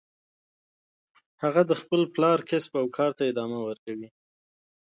هغه 1.43 1.61
د 1.69 1.71
خپل 1.81 2.01
پلار 2.13 2.39
کسب 2.49 2.71
او 2.81 2.85
کار 2.97 3.11
ته 3.17 3.23
ادامه 3.31 3.59
ورکوي 3.67 4.09